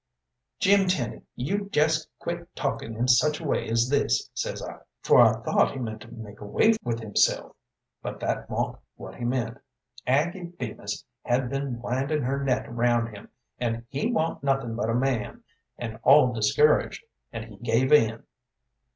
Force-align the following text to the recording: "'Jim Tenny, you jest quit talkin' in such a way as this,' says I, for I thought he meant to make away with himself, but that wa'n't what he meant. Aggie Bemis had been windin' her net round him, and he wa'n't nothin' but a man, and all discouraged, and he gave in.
"'Jim 0.57 0.87
Tenny, 0.87 1.21
you 1.35 1.69
jest 1.69 2.09
quit 2.17 2.55
talkin' 2.55 2.95
in 2.97 3.07
such 3.07 3.39
a 3.39 3.43
way 3.45 3.69
as 3.69 3.87
this,' 3.89 4.31
says 4.33 4.59
I, 4.59 4.79
for 5.03 5.21
I 5.21 5.43
thought 5.43 5.73
he 5.73 5.77
meant 5.77 6.01
to 6.01 6.11
make 6.11 6.39
away 6.41 6.73
with 6.83 6.99
himself, 7.01 7.55
but 8.01 8.19
that 8.19 8.49
wa'n't 8.49 8.79
what 8.95 9.13
he 9.13 9.25
meant. 9.25 9.59
Aggie 10.07 10.45
Bemis 10.57 11.05
had 11.23 11.51
been 11.51 11.79
windin' 11.83 12.23
her 12.23 12.43
net 12.43 12.65
round 12.73 13.15
him, 13.15 13.29
and 13.59 13.85
he 13.89 14.11
wa'n't 14.11 14.41
nothin' 14.43 14.73
but 14.75 14.89
a 14.89 14.95
man, 14.95 15.43
and 15.77 15.99
all 16.01 16.33
discouraged, 16.33 17.03
and 17.31 17.45
he 17.45 17.57
gave 17.57 17.91
in. 17.93 18.23